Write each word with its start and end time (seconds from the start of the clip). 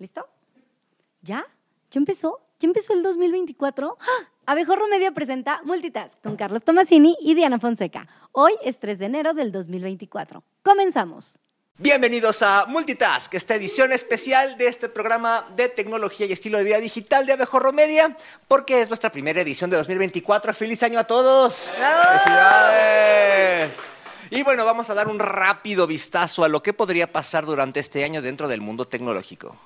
¿Listo? 0.00 0.26
¿Ya? 1.20 1.46
¿Ya 1.90 1.98
empezó? 1.98 2.40
¿Ya 2.58 2.66
empezó 2.66 2.94
el 2.94 3.02
2024? 3.02 3.98
¡Ah! 4.00 4.28
Abejorro 4.46 4.88
Media 4.88 5.12
presenta 5.12 5.60
Multitask 5.64 6.22
con 6.22 6.36
Carlos 6.36 6.64
Tomasini 6.64 7.18
y 7.20 7.34
Diana 7.34 7.58
Fonseca. 7.58 8.08
Hoy 8.32 8.54
es 8.64 8.80
3 8.80 8.98
de 8.98 9.04
enero 9.04 9.34
del 9.34 9.52
2024. 9.52 10.42
Comenzamos. 10.62 11.38
Bienvenidos 11.76 12.40
a 12.40 12.64
Multitask, 12.66 13.34
esta 13.34 13.54
edición 13.54 13.92
especial 13.92 14.56
de 14.56 14.68
este 14.68 14.88
programa 14.88 15.44
de 15.54 15.68
tecnología 15.68 16.24
y 16.24 16.32
estilo 16.32 16.56
de 16.56 16.64
vida 16.64 16.78
digital 16.78 17.26
de 17.26 17.34
Abejorro 17.34 17.74
Media, 17.74 18.16
porque 18.48 18.80
es 18.80 18.88
nuestra 18.88 19.12
primera 19.12 19.42
edición 19.42 19.68
de 19.68 19.76
2024. 19.76 20.54
¡Feliz 20.54 20.82
año 20.82 20.98
a 20.98 21.04
todos! 21.04 21.72
¡Felicidades! 22.08 23.92
Y 24.30 24.42
bueno, 24.44 24.64
vamos 24.64 24.88
a 24.88 24.94
dar 24.94 25.08
un 25.08 25.18
rápido 25.18 25.86
vistazo 25.86 26.42
a 26.42 26.48
lo 26.48 26.62
que 26.62 26.72
podría 26.72 27.12
pasar 27.12 27.44
durante 27.44 27.80
este 27.80 28.02
año 28.02 28.22
dentro 28.22 28.48
del 28.48 28.62
mundo 28.62 28.88
tecnológico. 28.88 29.58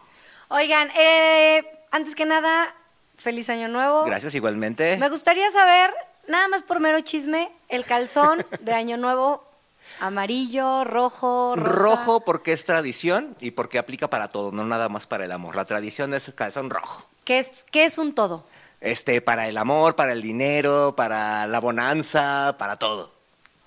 Oigan, 0.49 0.91
eh, 0.97 1.65
antes 1.91 2.15
que 2.15 2.27
nada, 2.27 2.75
feliz 3.17 3.49
año 3.49 3.69
nuevo. 3.69 4.05
Gracias, 4.05 4.35
igualmente. 4.35 4.97
Me 4.99 5.09
gustaría 5.09 5.51
saber, 5.51 5.91
nada 6.29 6.49
más 6.49 6.63
por 6.63 6.81
mero 6.81 7.01
chisme, 7.01 7.51
el 7.69 7.85
calzón 7.85 8.45
de 8.61 8.73
año 8.75 8.97
nuevo 8.97 9.55
Amarillo, 10.01 10.85
rojo, 10.85 11.55
rosa. 11.57 11.73
Rojo 11.73 12.21
porque 12.21 12.53
es 12.53 12.65
tradición 12.65 13.37
y 13.41 13.53
porque 13.53 13.79
aplica 13.79 14.09
para 14.09 14.29
todo, 14.29 14.51
no 14.51 14.65
nada 14.65 14.89
más 14.89 15.07
para 15.07 15.25
el 15.25 15.33
amor. 15.33 15.57
La 15.57 15.65
tradición 15.65 16.15
es 16.15 16.29
el 16.29 16.35
calzón 16.35 16.71
rojo. 16.71 17.07
¿Qué 17.25 17.39
es, 17.39 17.65
qué 17.71 17.85
es 17.85 17.99
un 17.99 18.15
todo? 18.15 18.45
Este, 18.81 19.23
para 19.23 19.49
el 19.49 19.57
amor, 19.57 19.95
para 19.97 20.13
el 20.13 20.21
dinero, 20.21 20.95
para 20.97 21.47
la 21.47 21.61
bonanza, 21.61 22.57
para 22.59 22.77
todo. 22.77 23.13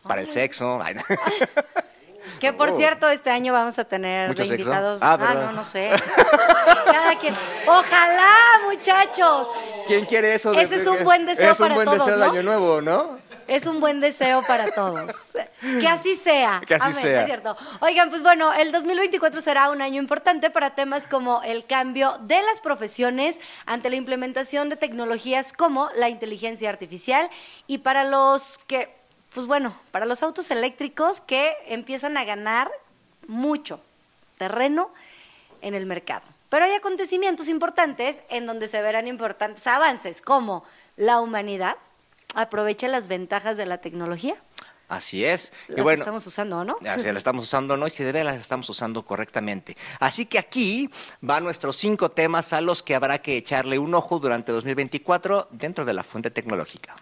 Para 0.03 0.21
el 0.21 0.27
sexo. 0.27 0.79
Ay. 0.81 0.95
Que 2.39 2.53
por 2.53 2.69
Oh. 2.69 2.77
cierto, 2.77 3.09
este 3.09 3.29
año 3.29 3.53
vamos 3.53 3.77
a 3.79 3.83
tener 3.85 4.27
¿Mucho 4.29 4.43
de 4.43 4.49
invitados. 4.49 4.99
Ah, 5.01 5.17
Ah, 5.19 5.33
no, 5.33 5.51
no 5.53 5.63
sé. 5.63 5.91
Cada 6.85 7.17
quien. 7.19 7.35
Ojalá, 7.65 8.33
muchachos. 8.65 9.47
¿Quién 9.87 10.05
quiere 10.05 10.35
eso? 10.35 10.53
Ese 10.53 10.75
es 10.75 10.87
un 10.87 11.03
buen 11.03 11.25
deseo 11.25 11.51
es 11.51 11.59
un 11.59 11.65
para 11.65 11.75
buen 11.75 11.85
todos, 11.85 11.99
deseo 12.05 12.19
de 12.19 12.25
¿no? 12.25 12.31
año 12.31 12.43
nuevo, 12.43 12.81
¿no? 12.81 13.19
Es 13.47 13.65
un 13.65 13.79
buen 13.79 14.01
deseo 14.01 14.43
para 14.45 14.71
todos. 14.71 15.11
Que 15.79 15.87
así 15.87 16.15
sea. 16.17 16.61
Que 16.67 16.75
así 16.75 16.83
Amén, 16.91 17.01
sea. 17.01 17.19
Es 17.21 17.25
cierto. 17.25 17.57
Oigan, 17.79 18.11
pues 18.11 18.21
bueno, 18.21 18.53
el 18.53 18.71
2024 18.71 19.41
será 19.41 19.71
un 19.71 19.81
año 19.81 19.99
importante 19.99 20.51
para 20.51 20.75
temas 20.75 21.07
como 21.07 21.41
el 21.41 21.65
cambio 21.65 22.19
de 22.21 22.39
las 22.43 22.61
profesiones 22.61 23.39
ante 23.65 23.89
la 23.89 23.95
implementación 23.95 24.69
de 24.69 24.75
tecnologías 24.75 25.53
como 25.53 25.89
la 25.95 26.09
inteligencia 26.09 26.69
artificial 26.69 27.27
y 27.65 27.79
para 27.79 28.03
los 28.03 28.59
que, 28.67 28.95
pues 29.33 29.47
bueno, 29.47 29.75
para 29.91 30.05
los 30.05 30.23
autos 30.23 30.51
eléctricos 30.51 31.21
que 31.21 31.53
empiezan 31.67 32.17
a 32.17 32.25
ganar 32.25 32.71
mucho 33.27 33.79
terreno 34.37 34.91
en 35.61 35.75
el 35.75 35.85
mercado. 35.85 36.23
Pero 36.49 36.65
hay 36.65 36.73
acontecimientos 36.73 37.49
importantes 37.49 38.21
en 38.29 38.45
donde 38.45 38.67
se 38.67 38.81
verán 38.81 39.07
importantes 39.07 39.67
avances, 39.67 40.21
como 40.21 40.63
la 40.95 41.19
humanidad 41.19 41.75
aprovecha 42.35 42.87
las 42.87 43.07
ventajas 43.07 43.57
de 43.57 43.65
la 43.65 43.79
tecnología. 43.79 44.35
Así 44.89 45.25
es. 45.25 45.51
Las 45.67 45.79
y 45.79 45.81
bueno, 45.81 46.03
estamos 46.03 46.25
usando, 46.25 46.63
¿no? 46.63 46.77
Así 46.87 47.07
las 47.07 47.17
estamos 47.17 47.43
usando, 47.43 47.75
¿no? 47.75 47.87
Y 47.87 47.89
si 47.89 48.03
de 48.03 48.13
veras 48.13 48.33
las 48.33 48.41
estamos 48.41 48.69
usando 48.69 49.03
correctamente. 49.03 49.75
Así 49.99 50.25
que 50.25 50.39
aquí 50.39 50.89
van 51.19 51.43
nuestros 51.43 51.75
cinco 51.75 52.09
temas 52.09 52.53
a 52.53 52.61
los 52.61 52.83
que 52.83 52.95
habrá 52.95 53.21
que 53.21 53.35
echarle 53.35 53.79
un 53.79 53.93
ojo 53.93 54.19
durante 54.19 54.53
2024 54.53 55.49
dentro 55.51 55.83
de 55.83 55.93
la 55.93 56.03
fuente 56.03 56.31
tecnológica. 56.31 56.95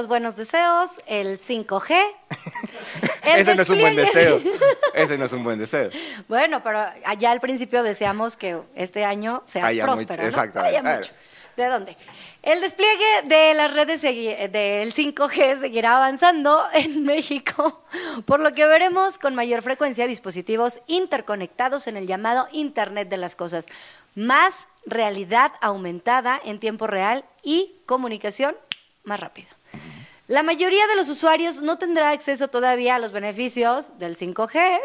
Los 0.00 0.06
buenos 0.06 0.34
deseos, 0.34 0.92
el 1.04 1.38
5G. 1.38 1.90
el 3.22 3.40
Ese 3.40 3.54
no 3.54 3.60
es 3.60 3.68
un 3.68 3.80
buen 3.80 3.96
deseo. 3.96 4.40
Ese 4.94 5.18
no 5.18 5.26
es 5.26 5.32
un 5.32 5.44
buen 5.44 5.58
deseo. 5.58 5.90
Bueno, 6.26 6.62
pero 6.62 6.82
allá 7.04 7.30
al 7.30 7.38
principio 7.38 7.82
deseamos 7.82 8.38
que 8.38 8.58
este 8.74 9.04
año 9.04 9.42
sea 9.44 9.66
Haya 9.66 9.84
próspero. 9.84 10.08
mucho, 10.14 10.22
¿no? 10.22 10.26
exactamente. 10.28 10.78
Haya 10.78 10.96
mucho. 10.96 11.12
¿De 11.54 11.66
dónde? 11.66 11.96
El 12.42 12.62
despliegue 12.62 13.04
de 13.24 13.52
las 13.52 13.74
redes 13.74 14.00
del 14.00 14.94
5G 14.94 15.60
seguirá 15.60 15.98
avanzando 15.98 16.64
en 16.72 17.04
México, 17.04 17.84
por 18.24 18.40
lo 18.40 18.54
que 18.54 18.64
veremos 18.64 19.18
con 19.18 19.34
mayor 19.34 19.60
frecuencia 19.60 20.06
dispositivos 20.06 20.80
interconectados 20.86 21.88
en 21.88 21.98
el 21.98 22.06
llamado 22.06 22.48
Internet 22.52 23.10
de 23.10 23.18
las 23.18 23.36
Cosas. 23.36 23.66
Más 24.14 24.66
realidad 24.86 25.52
aumentada 25.60 26.40
en 26.42 26.58
tiempo 26.58 26.86
real 26.86 27.26
y 27.42 27.74
comunicación 27.84 28.56
más 29.04 29.20
rápida. 29.20 29.48
La 30.30 30.44
mayoría 30.44 30.86
de 30.86 30.94
los 30.94 31.08
usuarios 31.08 31.60
no 31.60 31.76
tendrá 31.76 32.10
acceso 32.10 32.46
todavía 32.46 32.94
a 32.94 32.98
los 33.00 33.10
beneficios 33.10 33.98
del 33.98 34.16
5G 34.16 34.78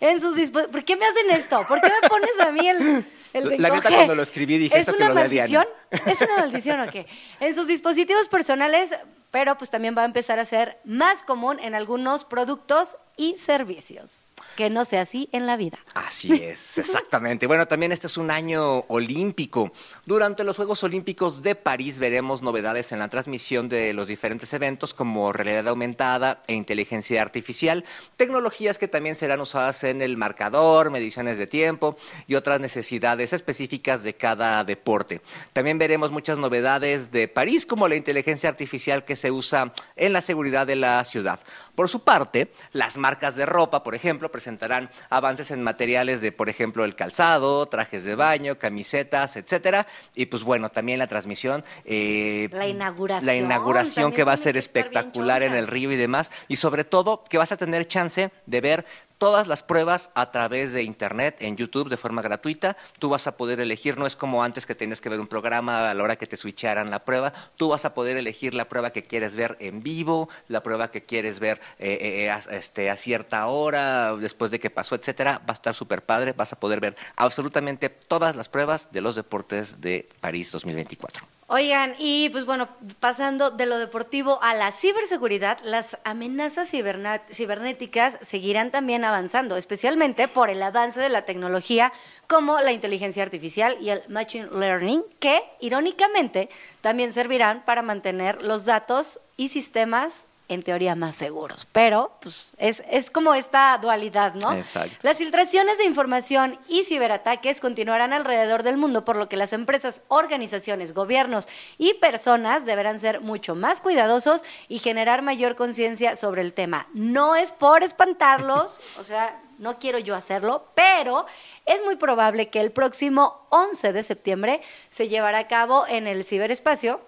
en 0.00 0.20
sus 0.20 0.34
dispositivos. 0.34 0.72
¿Por 0.72 0.84
qué 0.84 0.96
me 0.96 1.06
hacen 1.06 1.30
esto? 1.30 1.64
¿Por 1.68 1.80
qué 1.80 1.92
me 2.02 2.08
pones 2.08 2.40
a 2.40 2.50
mí 2.50 2.68
el, 2.68 3.04
el 3.32 3.44
5G? 3.44 3.58
La 3.58 3.70
neta, 3.70 3.88
cuando 3.88 4.16
lo 4.16 4.22
escribí, 4.24 4.58
dije, 4.58 4.76
¿Es 4.76 4.86
que 4.86 4.96
una 4.96 5.10
lo 5.10 5.14
lea 5.14 5.28
Diana. 5.28 5.58
maldición? 5.92 6.12
¿Es 6.12 6.20
una 6.22 6.36
maldición 6.38 6.80
o 6.80 6.90
qué? 6.90 7.06
En 7.38 7.54
sus 7.54 7.68
dispositivos 7.68 8.28
personales, 8.28 8.90
pero 9.30 9.56
pues 9.56 9.70
también 9.70 9.96
va 9.96 10.02
a 10.02 10.06
empezar 10.06 10.40
a 10.40 10.44
ser 10.44 10.80
más 10.82 11.22
común 11.22 11.60
en 11.60 11.76
algunos 11.76 12.24
productos 12.24 12.96
y 13.16 13.36
servicios. 13.36 14.24
Que 14.56 14.70
no 14.70 14.84
sea 14.84 15.02
así 15.02 15.28
en 15.32 15.46
la 15.46 15.56
vida. 15.56 15.78
Así 15.94 16.32
es, 16.32 16.78
exactamente. 16.78 17.46
Bueno, 17.46 17.66
también 17.66 17.92
este 17.92 18.06
es 18.06 18.16
un 18.16 18.30
año 18.30 18.80
olímpico. 18.88 19.72
Durante 20.06 20.44
los 20.44 20.56
Juegos 20.56 20.84
Olímpicos 20.84 21.42
de 21.42 21.54
París 21.54 21.98
veremos 21.98 22.42
novedades 22.42 22.92
en 22.92 22.98
la 22.98 23.08
transmisión 23.08 23.68
de 23.68 23.92
los 23.92 24.08
diferentes 24.08 24.52
eventos 24.52 24.94
como 24.94 25.32
realidad 25.32 25.68
aumentada 25.68 26.42
e 26.46 26.54
inteligencia 26.54 27.22
artificial, 27.22 27.84
tecnologías 28.16 28.78
que 28.78 28.88
también 28.88 29.16
serán 29.16 29.40
usadas 29.40 29.84
en 29.84 30.02
el 30.02 30.16
marcador, 30.16 30.90
mediciones 30.90 31.38
de 31.38 31.46
tiempo 31.46 31.96
y 32.26 32.34
otras 32.34 32.60
necesidades 32.60 33.32
específicas 33.32 34.02
de 34.02 34.14
cada 34.14 34.64
deporte. 34.64 35.20
También 35.52 35.78
veremos 35.78 36.10
muchas 36.10 36.38
novedades 36.38 37.10
de 37.10 37.28
París 37.28 37.66
como 37.66 37.88
la 37.88 37.96
inteligencia 37.96 38.48
artificial 38.48 39.04
que 39.04 39.16
se 39.16 39.30
usa 39.30 39.72
en 39.96 40.12
la 40.12 40.20
seguridad 40.20 40.66
de 40.66 40.76
la 40.76 41.02
ciudad. 41.04 41.40
Por 41.74 41.88
su 41.88 42.04
parte, 42.04 42.52
las 42.72 42.98
marcas 42.98 43.36
de 43.36 43.46
ropa, 43.46 43.82
por 43.82 43.94
ejemplo, 43.94 44.30
presentarán 44.40 44.88
avances 45.10 45.50
en 45.50 45.62
materiales 45.62 46.22
de, 46.22 46.32
por 46.32 46.48
ejemplo, 46.48 46.86
el 46.86 46.96
calzado, 46.96 47.66
trajes 47.66 48.04
de 48.04 48.14
baño, 48.14 48.58
camisetas, 48.58 49.36
etcétera. 49.36 49.86
Y 50.14 50.26
pues 50.26 50.44
bueno, 50.44 50.70
también 50.70 50.98
la 50.98 51.06
transmisión. 51.06 51.62
eh, 51.84 52.48
La 52.52 52.66
inauguración 52.66 53.26
La 53.26 53.36
inauguración 53.36 54.12
que 54.12 54.24
va 54.24 54.32
a 54.32 54.38
ser 54.38 54.56
espectacular 54.56 55.42
en 55.42 55.52
el 55.52 55.66
río 55.66 55.92
y 55.92 55.96
demás. 55.96 56.30
Y 56.48 56.56
sobre 56.56 56.84
todo, 56.84 57.22
que 57.28 57.36
vas 57.36 57.52
a 57.52 57.58
tener 57.58 57.86
chance 57.86 58.30
de 58.46 58.60
ver 58.62 58.86
todas 59.20 59.46
las 59.46 59.62
pruebas 59.62 60.10
a 60.14 60.32
través 60.32 60.72
de 60.72 60.82
internet, 60.82 61.36
en 61.40 61.54
YouTube, 61.54 61.90
de 61.90 61.98
forma 61.98 62.22
gratuita. 62.22 62.78
Tú 62.98 63.10
vas 63.10 63.26
a 63.26 63.36
poder 63.36 63.60
elegir, 63.60 63.98
no 63.98 64.06
es 64.06 64.16
como 64.16 64.42
antes 64.42 64.64
que 64.64 64.74
tenías 64.74 65.02
que 65.02 65.10
ver 65.10 65.20
un 65.20 65.26
programa 65.26 65.90
a 65.90 65.94
la 65.94 66.02
hora 66.02 66.16
que 66.16 66.26
te 66.26 66.38
switcharan 66.38 66.90
la 66.90 67.04
prueba. 67.04 67.34
Tú 67.56 67.68
vas 67.68 67.84
a 67.84 67.92
poder 67.92 68.16
elegir 68.16 68.54
la 68.54 68.66
prueba 68.66 68.90
que 68.90 69.04
quieres 69.04 69.36
ver 69.36 69.58
en 69.60 69.82
vivo, 69.82 70.30
la 70.48 70.62
prueba 70.62 70.90
que 70.90 71.04
quieres 71.04 71.38
ver 71.38 71.60
eh, 71.78 71.98
eh, 72.00 72.24
eh, 72.24 72.30
a, 72.30 72.38
este, 72.38 72.88
a 72.88 72.96
cierta 72.96 73.46
hora, 73.46 74.16
después 74.16 74.50
de 74.50 74.58
que 74.58 74.70
pasó, 74.70 74.94
etcétera. 74.94 75.42
Va 75.46 75.50
a 75.50 75.52
estar 75.52 75.74
súper 75.74 76.02
padre. 76.02 76.32
Vas 76.32 76.54
a 76.54 76.58
poder 76.58 76.80
ver 76.80 76.96
absolutamente 77.16 77.90
todas 77.90 78.36
las 78.36 78.48
pruebas 78.48 78.88
de 78.90 79.02
los 79.02 79.16
deportes 79.16 79.82
de 79.82 80.08
París 80.22 80.50
2024. 80.50 81.39
Oigan, 81.52 81.96
y 81.98 82.28
pues 82.28 82.46
bueno, 82.46 82.68
pasando 83.00 83.50
de 83.50 83.66
lo 83.66 83.80
deportivo 83.80 84.40
a 84.40 84.54
la 84.54 84.70
ciberseguridad, 84.70 85.58
las 85.64 85.98
amenazas 86.04 86.70
cibernéticas 86.70 88.18
seguirán 88.20 88.70
también 88.70 89.04
avanzando, 89.04 89.56
especialmente 89.56 90.28
por 90.28 90.48
el 90.48 90.62
avance 90.62 91.00
de 91.00 91.08
la 91.08 91.24
tecnología 91.24 91.92
como 92.28 92.60
la 92.60 92.70
inteligencia 92.70 93.24
artificial 93.24 93.76
y 93.80 93.90
el 93.90 94.02
machine 94.08 94.48
learning, 94.52 95.02
que 95.18 95.42
irónicamente 95.58 96.50
también 96.82 97.12
servirán 97.12 97.64
para 97.64 97.82
mantener 97.82 98.42
los 98.42 98.64
datos 98.64 99.18
y 99.36 99.48
sistemas 99.48 100.26
en 100.50 100.62
teoría 100.62 100.94
más 100.94 101.16
seguros. 101.16 101.66
Pero 101.70 102.12
pues, 102.20 102.48
es, 102.58 102.82
es 102.90 103.10
como 103.10 103.34
esta 103.34 103.78
dualidad, 103.78 104.34
¿no? 104.34 104.52
Exacto. 104.52 104.96
Las 105.02 105.18
filtraciones 105.18 105.78
de 105.78 105.84
información 105.84 106.58
y 106.68 106.84
ciberataques 106.84 107.60
continuarán 107.60 108.12
alrededor 108.12 108.62
del 108.62 108.76
mundo, 108.76 109.04
por 109.04 109.16
lo 109.16 109.28
que 109.28 109.36
las 109.36 109.52
empresas, 109.52 110.02
organizaciones, 110.08 110.92
gobiernos 110.92 111.48
y 111.78 111.94
personas 111.94 112.66
deberán 112.66 112.98
ser 112.98 113.20
mucho 113.20 113.54
más 113.54 113.80
cuidadosos 113.80 114.42
y 114.68 114.80
generar 114.80 115.22
mayor 115.22 115.56
conciencia 115.56 116.16
sobre 116.16 116.42
el 116.42 116.52
tema. 116.52 116.88
No 116.94 117.36
es 117.36 117.52
por 117.52 117.82
espantarlos, 117.82 118.80
o 118.98 119.04
sea, 119.04 119.40
no 119.58 119.78
quiero 119.78 119.98
yo 119.98 120.16
hacerlo, 120.16 120.66
pero 120.74 121.26
es 121.66 121.82
muy 121.84 121.96
probable 121.96 122.48
que 122.48 122.60
el 122.60 122.72
próximo 122.72 123.46
11 123.50 123.92
de 123.92 124.02
septiembre 124.02 124.60
se 124.88 125.08
llevará 125.08 125.38
a 125.38 125.48
cabo 125.48 125.84
en 125.86 126.06
el 126.06 126.24
ciberespacio. 126.24 127.00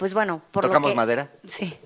Pues 0.00 0.14
bueno, 0.14 0.40
por 0.50 0.64
lo 0.64 0.70
¿Tocamos 0.70 0.92
que- 0.92 0.96
madera? 0.96 1.30
Sí. 1.46 1.78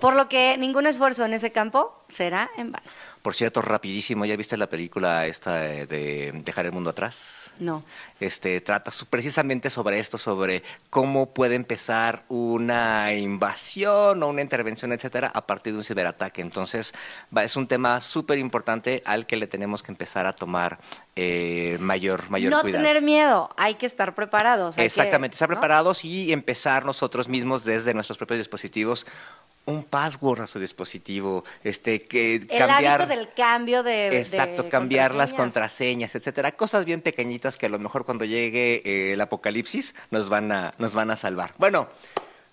Por 0.00 0.16
lo 0.16 0.28
que 0.28 0.56
ningún 0.58 0.86
esfuerzo 0.86 1.24
en 1.24 1.34
ese 1.34 1.52
campo 1.52 1.94
será 2.08 2.50
en 2.56 2.72
vano. 2.72 2.86
Por 3.22 3.34
cierto, 3.34 3.60
rapidísimo, 3.60 4.24
¿ya 4.24 4.36
viste 4.36 4.56
la 4.56 4.68
película 4.68 5.26
esta 5.26 5.56
de 5.56 6.32
Dejar 6.44 6.66
el 6.66 6.72
Mundo 6.72 6.90
Atrás? 6.90 7.50
No. 7.58 7.82
Este, 8.20 8.60
trata 8.60 8.90
precisamente 9.10 9.70
sobre 9.70 9.98
esto, 9.98 10.16
sobre 10.18 10.62
cómo 10.88 11.34
puede 11.34 11.56
empezar 11.56 12.22
una 12.28 13.12
invasión 13.12 14.22
o 14.22 14.28
una 14.28 14.40
intervención, 14.40 14.92
etcétera, 14.92 15.30
a 15.34 15.46
partir 15.46 15.72
de 15.72 15.78
un 15.78 15.84
ciberataque. 15.84 16.40
Entonces, 16.40 16.94
es 17.42 17.56
un 17.56 17.66
tema 17.66 18.00
súper 18.00 18.38
importante 18.38 19.02
al 19.04 19.26
que 19.26 19.36
le 19.36 19.46
tenemos 19.46 19.82
que 19.82 19.90
empezar 19.90 20.26
a 20.26 20.32
tomar 20.32 20.78
eh, 21.16 21.76
mayor, 21.80 22.30
mayor 22.30 22.52
no 22.52 22.60
cuidado. 22.62 22.82
No 22.82 22.88
tener 22.88 23.02
miedo, 23.02 23.50
hay 23.56 23.74
que 23.74 23.86
estar 23.86 24.14
preparados. 24.14 24.78
Exactamente, 24.78 25.34
estar 25.34 25.48
preparados 25.48 26.04
y 26.04 26.32
empezar 26.32 26.84
nosotros 26.84 27.28
mismos 27.28 27.64
desde 27.64 27.92
nuestros 27.94 28.16
propios 28.16 28.38
dispositivos 28.38 29.06
un 29.68 29.84
password 29.84 30.40
a 30.40 30.46
su 30.46 30.58
dispositivo, 30.58 31.44
este 31.62 32.02
que 32.02 32.36
el 32.36 32.46
cambiar 32.46 33.02
hábito 33.02 33.16
del 33.16 33.28
cambio 33.28 33.82
de 33.82 34.18
exacto, 34.18 34.68
cambiar 34.68 35.14
las 35.14 35.34
contraseñas, 35.34 36.14
etcétera, 36.14 36.52
cosas 36.52 36.84
bien 36.84 37.02
pequeñitas 37.02 37.56
que 37.56 37.66
a 37.66 37.68
lo 37.68 37.78
mejor 37.78 38.06
cuando 38.06 38.24
llegue 38.24 38.82
eh, 38.84 39.12
el 39.12 39.20
apocalipsis 39.20 39.94
nos 40.10 40.28
van 40.28 40.50
a 40.52 40.74
nos 40.78 40.94
van 40.94 41.10
a 41.10 41.16
salvar. 41.16 41.52
Bueno, 41.58 41.88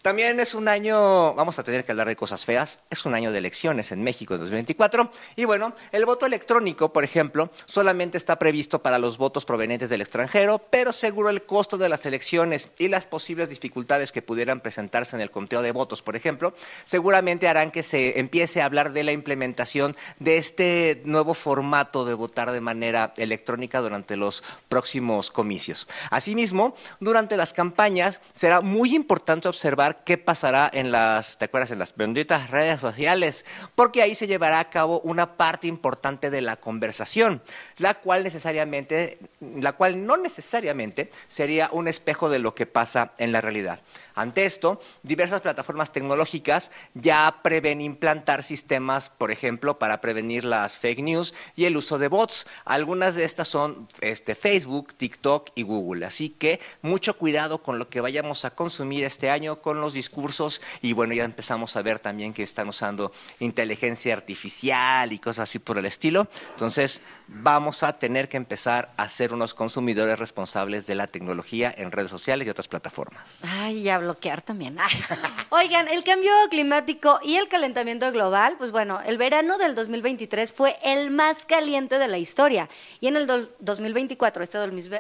también 0.06 0.40
es 0.40 0.54
un 0.54 0.68
año, 0.68 1.34
vamos 1.34 1.58
a 1.58 1.64
tener 1.64 1.84
que 1.84 1.92
hablar 1.92 2.08
de 2.08 2.16
cosas 2.16 2.46
feas, 2.46 2.78
es 2.92 3.06
un 3.06 3.16
año 3.16 3.32
de 3.32 3.40
elecciones 3.40 3.92
en 3.92 4.04
México 4.04 4.36
en 4.36 4.42
2024. 4.42 5.10
Y 5.36 5.46
bueno, 5.46 5.74
el 5.92 6.06
voto 6.06 6.28
electrónico, 6.28 6.94
por 6.94 7.04
ejemplo, 7.04 7.50
solamente 7.66 8.16
está 8.16 8.38
previsto 8.38 8.84
para 8.84 9.00
los 9.00 9.18
votos 9.18 9.46
provenientes 9.46 9.90
del 9.90 10.02
extranjero, 10.02 10.60
pero 10.60 10.94
seguro 10.94 11.32
el 11.32 11.42
costo 11.42 11.80
de 11.80 11.90
las 11.90 12.06
elecciones 12.06 12.70
y 12.78 12.88
las 12.88 13.08
posibles 13.08 13.50
dificultades 13.50 14.12
que 14.12 14.22
pudieran 14.22 14.60
presentarse 14.60 15.16
en 15.16 15.24
el 15.24 15.32
conteo 15.32 15.64
de 15.64 15.72
votos, 15.72 16.04
por 16.04 16.16
ejemplo, 16.16 16.54
seguramente 16.84 17.48
harán 17.48 17.72
que 17.72 17.82
se 17.82 18.20
empiece 18.20 18.62
a 18.62 18.66
hablar 18.66 18.94
de 18.94 19.06
la 19.06 19.12
implementación 19.12 19.98
de 20.20 20.38
este 20.38 21.02
nuevo 21.06 21.34
formato 21.34 22.06
de 22.06 22.14
votar 22.14 22.52
de 22.52 22.62
manera 22.62 23.16
electrónica 23.18 23.82
durante 23.82 24.18
los 24.18 24.44
próximos 24.70 25.32
comicios. 25.32 25.88
Asimismo, 26.12 26.76
durante 27.00 27.38
las 27.38 27.54
campañas 27.54 28.22
será 28.34 28.62
muy 28.62 28.94
importante 28.94 29.48
observar 29.48 29.95
qué 30.04 30.18
pasará 30.18 30.70
en 30.74 30.92
las, 30.92 31.38
¿te 31.38 31.46
acuerdas? 31.46 31.72
En 31.72 31.80
las 31.80 31.96
benditas 31.96 32.50
redes 32.50 32.82
sociales, 32.82 33.46
porque 33.76 34.02
ahí 34.02 34.16
se 34.16 34.28
llevará 34.28 34.60
a 34.60 34.70
cabo 34.70 35.00
una 35.02 35.38
parte 35.38 35.68
importante 35.68 36.30
de 36.30 36.42
la 36.42 36.58
conversación, 36.58 37.42
la 37.78 37.96
cual 37.96 38.24
necesariamente, 38.24 39.20
la 39.40 39.74
cual 39.74 40.06
no 40.06 40.18
necesariamente 40.18 41.12
sería 41.28 41.70
un 41.72 41.88
espejo 41.88 42.30
de 42.30 42.40
lo 42.40 42.54
que 42.54 42.66
pasa 42.66 43.14
en 43.18 43.32
la 43.32 43.42
realidad. 43.42 43.80
Ante 44.16 44.46
esto, 44.46 44.80
diversas 45.04 45.42
plataformas 45.42 45.92
tecnológicas 45.92 46.72
ya 46.94 47.40
prevén 47.44 47.82
implantar 47.82 48.44
sistemas, 48.44 49.10
por 49.10 49.30
ejemplo, 49.30 49.78
para 49.78 50.00
prevenir 50.00 50.46
las 50.46 50.78
fake 50.78 51.00
news 51.00 51.34
y 51.58 51.66
el 51.66 51.76
uso 51.76 51.98
de 51.98 52.08
bots. 52.08 52.48
Algunas 52.64 53.16
de 53.16 53.26
estas 53.26 53.50
son 53.50 53.90
este, 54.00 54.34
Facebook, 54.34 54.94
TikTok 54.96 55.50
y 55.56 55.64
Google. 55.64 56.06
Así 56.06 56.30
que 56.30 56.62
mucho 56.82 57.18
cuidado 57.18 57.62
con 57.62 57.78
lo 57.78 57.90
que 57.90 58.00
vayamos 58.00 58.46
a 58.46 58.56
consumir 58.56 59.04
este 59.04 59.30
año 59.30 59.62
con 59.62 59.82
discursos 59.94 60.62
y 60.82 60.94
bueno, 60.94 61.14
ya 61.14 61.24
empezamos 61.24 61.76
a 61.76 61.82
ver 61.82 62.00
también 62.00 62.34
que 62.34 62.44
están 62.44 62.70
usando 62.70 63.12
inteligencia 63.40 64.14
artificial 64.14 65.12
y 65.12 65.20
cosas 65.20 65.50
así 65.50 65.60
por 65.60 65.78
el 65.78 65.86
estilo. 65.86 66.28
Entonces, 66.52 67.02
vamos 67.28 67.84
a 67.84 67.98
tener 67.98 68.30
que 68.30 68.38
empezar 68.38 68.94
a 68.98 69.10
ser 69.10 69.34
unos 69.34 69.54
consumidores 69.54 70.20
responsables 70.20 70.88
de 70.88 70.96
la 70.96 71.08
tecnología 71.08 71.74
en 71.76 71.92
redes 71.92 72.12
sociales 72.12 72.48
y 72.48 72.50
otras 72.50 72.68
plataformas. 72.68 73.42
Ay, 73.44 73.84
ya 73.84 73.98
bloquear 73.98 74.42
también. 74.42 74.78
Oigan, 75.50 75.88
el 75.88 76.04
cambio 76.04 76.32
climático 76.50 77.20
y 77.24 77.38
el 77.38 77.48
calentamiento 77.48 78.12
global, 78.12 78.56
pues 78.58 78.72
bueno, 78.72 79.02
el 79.06 79.18
verano 79.18 79.58
del 79.58 79.76
2023 79.76 80.54
fue 80.54 80.78
el 80.84 81.12
más 81.12 81.46
caliente 81.46 82.00
de 82.00 82.08
la 82.08 82.18
historia 82.18 82.70
y 83.00 83.08
en 83.08 83.18
el 83.18 83.28
2024, 83.60 84.44
este 84.44 84.58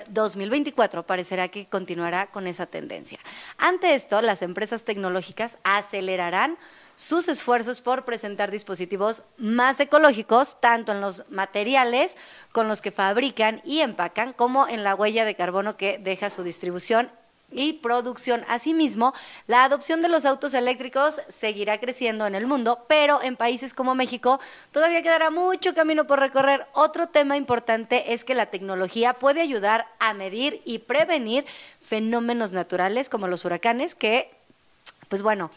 2024 0.09 1.05
parecerá 1.05 1.47
que 1.49 1.67
continuará 1.67 2.27
con 2.27 2.47
esa 2.47 2.65
tendencia. 2.65 3.19
Ante 3.57 3.93
esto, 3.93 4.21
las 4.21 4.41
empresas 4.41 4.74
tecnológicas 4.83 5.57
acelerarán 5.63 6.57
sus 6.95 7.27
esfuerzos 7.27 7.81
por 7.81 8.05
presentar 8.05 8.51
dispositivos 8.51 9.23
más 9.37 9.79
ecológicos, 9.79 10.59
tanto 10.61 10.91
en 10.91 11.01
los 11.01 11.23
materiales 11.29 12.17
con 12.51 12.67
los 12.67 12.81
que 12.81 12.91
fabrican 12.91 13.61
y 13.65 13.81
empacan, 13.81 14.33
como 14.33 14.67
en 14.67 14.83
la 14.83 14.95
huella 14.95 15.25
de 15.25 15.35
carbono 15.35 15.77
que 15.77 15.97
deja 15.97 16.29
su 16.29 16.43
distribución 16.43 17.11
y 17.51 17.73
producción. 17.73 18.43
Asimismo, 18.47 19.13
la 19.47 19.63
adopción 19.63 20.01
de 20.01 20.09
los 20.09 20.25
autos 20.25 20.53
eléctricos 20.53 21.21
seguirá 21.29 21.79
creciendo 21.79 22.27
en 22.27 22.35
el 22.35 22.47
mundo, 22.47 22.85
pero 22.87 23.21
en 23.21 23.35
países 23.35 23.73
como 23.73 23.95
México 23.95 24.39
todavía 24.71 25.01
quedará 25.01 25.29
mucho 25.29 25.73
camino 25.73 26.07
por 26.07 26.19
recorrer. 26.19 26.65
Otro 26.73 27.07
tema 27.07 27.37
importante 27.37 28.13
es 28.13 28.23
que 28.23 28.35
la 28.35 28.47
tecnología 28.47 29.13
puede 29.13 29.41
ayudar 29.41 29.87
a 29.99 30.13
medir 30.13 30.61
y 30.65 30.79
prevenir 30.79 31.45
fenómenos 31.81 32.51
naturales 32.51 33.09
como 33.09 33.27
los 33.27 33.45
huracanes 33.45 33.95
que, 33.95 34.34
pues 35.09 35.21
bueno, 35.21 35.51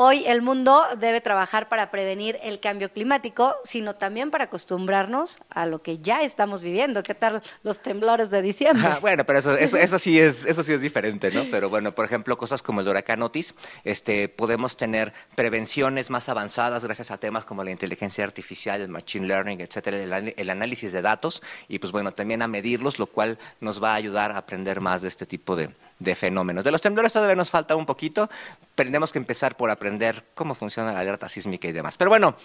Hoy 0.00 0.22
el 0.28 0.42
mundo 0.42 0.84
debe 1.00 1.20
trabajar 1.20 1.68
para 1.68 1.90
prevenir 1.90 2.38
el 2.44 2.60
cambio 2.60 2.92
climático, 2.92 3.56
sino 3.64 3.96
también 3.96 4.30
para 4.30 4.44
acostumbrarnos 4.44 5.38
a 5.50 5.66
lo 5.66 5.82
que 5.82 5.98
ya 5.98 6.22
estamos 6.22 6.62
viviendo. 6.62 7.02
¿Qué 7.02 7.16
tal 7.16 7.42
los 7.64 7.80
temblores 7.80 8.30
de 8.30 8.40
diciembre? 8.40 8.86
Ah, 8.86 9.00
bueno, 9.00 9.24
pero 9.24 9.40
eso, 9.40 9.50
eso, 9.58 9.98
sí 9.98 10.20
es, 10.20 10.44
eso 10.44 10.62
sí 10.62 10.72
es 10.72 10.80
diferente, 10.80 11.32
¿no? 11.32 11.46
Pero 11.50 11.68
bueno, 11.68 11.96
por 11.96 12.04
ejemplo, 12.04 12.38
cosas 12.38 12.62
como 12.62 12.80
el 12.80 12.86
huracán 12.86 13.24
Otis, 13.24 13.56
este, 13.82 14.28
podemos 14.28 14.76
tener 14.76 15.12
prevenciones 15.34 16.10
más 16.10 16.28
avanzadas 16.28 16.84
gracias 16.84 17.10
a 17.10 17.18
temas 17.18 17.44
como 17.44 17.64
la 17.64 17.72
inteligencia 17.72 18.22
artificial, 18.22 18.80
el 18.80 18.90
machine 18.90 19.26
learning, 19.26 19.60
etcétera, 19.60 19.96
el, 20.00 20.32
el 20.36 20.50
análisis 20.50 20.92
de 20.92 21.02
datos 21.02 21.42
y 21.66 21.80
pues 21.80 21.90
bueno, 21.90 22.12
también 22.12 22.42
a 22.42 22.46
medirlos, 22.46 23.00
lo 23.00 23.08
cual 23.08 23.36
nos 23.58 23.82
va 23.82 23.94
a 23.94 23.96
ayudar 23.96 24.30
a 24.30 24.36
aprender 24.36 24.80
más 24.80 25.02
de 25.02 25.08
este 25.08 25.26
tipo 25.26 25.56
de, 25.56 25.70
de 25.98 26.14
fenómenos. 26.14 26.64
De 26.64 26.70
los 26.70 26.80
temblores 26.80 27.12
todavía 27.12 27.36
nos 27.36 27.50
falta 27.50 27.76
un 27.76 27.86
poquito, 27.86 28.28
tenemos 28.74 29.12
que 29.12 29.18
empezar 29.18 29.56
por 29.56 29.70
aprender 29.70 30.24
cómo 30.34 30.54
funciona 30.54 30.92
la 30.92 31.00
alerta 31.00 31.28
sísmica 31.28 31.68
y 31.68 31.72
demás. 31.72 31.96
Pero 31.96 32.10
bueno. 32.10 32.36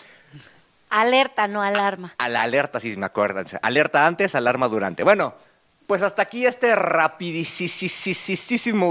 Alerta, 0.89 1.47
no 1.47 1.63
alarma. 1.63 2.13
A 2.17 2.29
la 2.29 2.43
alerta 2.43 2.79
sísmica, 2.79 3.07
acuérdense. 3.07 3.57
Alerta 3.61 4.05
antes, 4.05 4.35
alarma 4.35 4.67
durante. 4.67 5.03
Bueno, 5.03 5.33
pues 5.87 6.01
hasta 6.01 6.21
aquí 6.21 6.45
este 6.45 6.75
rapidísimo 6.75 7.33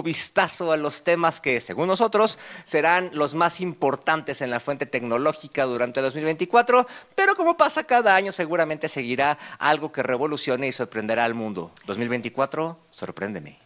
vistazo 0.02 0.72
a 0.72 0.76
los 0.76 1.04
temas 1.04 1.40
que, 1.40 1.60
según 1.60 1.86
nosotros, 1.86 2.38
serán 2.64 3.10
los 3.12 3.34
más 3.34 3.60
importantes 3.60 4.42
en 4.42 4.50
la 4.50 4.60
fuente 4.60 4.84
tecnológica 4.84 5.64
durante 5.64 6.00
2024, 6.02 6.86
pero 7.14 7.34
como 7.34 7.56
pasa 7.56 7.84
cada 7.84 8.14
año, 8.14 8.30
seguramente 8.32 8.88
seguirá 8.88 9.38
algo 9.58 9.90
que 9.90 10.02
revolucione 10.02 10.66
y 10.68 10.72
sorprenderá 10.72 11.24
al 11.24 11.34
mundo. 11.34 11.72
2024, 11.86 12.78
sorpréndeme. 12.90 13.61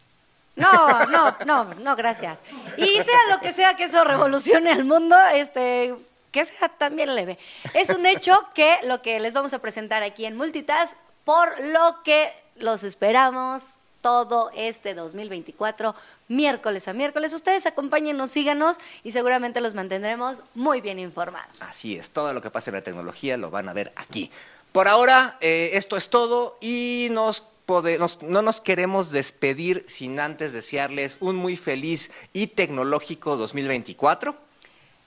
No, 0.56 1.06
no, 1.06 1.36
no, 1.44 1.64
no, 1.64 1.96
gracias. 1.96 2.40
Y 2.76 2.96
sea 3.02 3.18
lo 3.30 3.40
que 3.40 3.52
sea 3.52 3.76
que 3.76 3.84
eso 3.84 4.02
revolucione 4.04 4.72
al 4.72 4.84
mundo, 4.84 5.16
este, 5.32 5.94
que 6.32 6.44
sea 6.44 6.68
también 6.68 7.14
leve. 7.14 7.38
Es 7.74 7.90
un 7.90 8.06
hecho 8.06 8.38
que 8.54 8.76
lo 8.84 9.02
que 9.02 9.20
les 9.20 9.34
vamos 9.34 9.52
a 9.52 9.58
presentar 9.58 10.02
aquí 10.02 10.24
en 10.24 10.36
Multitask, 10.36 10.96
por 11.24 11.60
lo 11.60 12.02
que 12.02 12.32
los 12.56 12.84
esperamos 12.84 13.62
todo 14.00 14.50
este 14.54 14.94
2024, 14.94 15.94
miércoles 16.28 16.86
a 16.88 16.92
miércoles. 16.92 17.34
Ustedes 17.34 17.66
acompáñenos, 17.66 18.30
síganos 18.30 18.78
y 19.02 19.10
seguramente 19.10 19.60
los 19.60 19.74
mantendremos 19.74 20.42
muy 20.54 20.80
bien 20.80 20.98
informados. 20.98 21.60
Así 21.62 21.96
es, 21.96 22.10
todo 22.10 22.32
lo 22.32 22.40
que 22.40 22.50
pasa 22.50 22.70
en 22.70 22.76
la 22.76 22.82
tecnología 22.82 23.36
lo 23.36 23.50
van 23.50 23.68
a 23.68 23.72
ver 23.72 23.92
aquí. 23.96 24.30
Por 24.70 24.88
ahora, 24.88 25.36
eh, 25.40 25.70
esto 25.72 25.96
es 25.96 26.08
todo 26.08 26.56
y 26.60 27.08
nos 27.10 27.48
no 27.68 28.42
nos 28.42 28.60
queremos 28.60 29.10
despedir 29.10 29.84
sin 29.88 30.20
antes 30.20 30.52
desearles 30.52 31.16
un 31.20 31.36
muy 31.36 31.56
feliz 31.56 32.10
y 32.32 32.48
tecnológico 32.48 33.36
2024. 33.36 34.46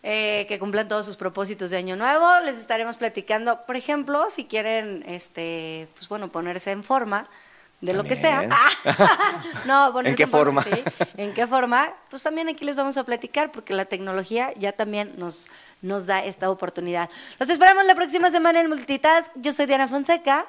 Eh, 0.01 0.45
que 0.47 0.59
cumplan 0.59 0.87
todos 0.87 1.05
sus 1.05 1.17
propósitos 1.17 1.71
de 1.71 1.77
año 1.77 1.97
nuevo. 1.97 2.25
Les 2.45 2.57
estaremos 2.57 2.95
platicando, 2.95 3.65
por 3.65 3.75
ejemplo, 3.75 4.29
si 4.29 4.45
quieren, 4.45 5.03
este, 5.07 5.89
pues 5.95 6.07
bueno, 6.07 6.29
ponerse 6.29 6.71
en 6.71 6.83
forma 6.83 7.27
de 7.81 7.93
lo 7.93 8.03
que 8.03 8.15
sea. 8.15 8.47
no, 9.65 10.01
¿En 10.01 10.15
qué 10.15 10.27
forma? 10.27 10.65
¿En 11.17 11.33
qué 11.33 11.47
forma? 11.47 11.93
Pues 12.09 12.23
también 12.23 12.49
aquí 12.49 12.65
les 12.65 12.75
vamos 12.75 12.97
a 12.97 13.03
platicar 13.03 13.51
porque 13.51 13.73
la 13.73 13.85
tecnología 13.85 14.53
ya 14.57 14.71
también 14.71 15.13
nos, 15.17 15.47
nos 15.81 16.05
da 16.05 16.23
esta 16.23 16.49
oportunidad. 16.49 17.09
Los 17.39 17.49
esperamos 17.49 17.85
la 17.85 17.95
próxima 17.95 18.31
semana 18.31 18.61
en 18.61 18.69
Multitask. 18.69 19.31
Yo 19.35 19.53
soy 19.53 19.65
Diana 19.65 19.87
Fonseca. 19.87 20.45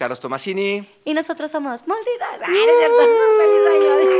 Carlos 0.00 0.18
Tomasini. 0.18 0.88
Y 1.04 1.12
nosotros 1.12 1.50
somos 1.50 1.86
Multitask. 1.86 2.42
¡Ay, 2.42 2.54
¡Feliz 2.56 3.68
año! 3.68 4.19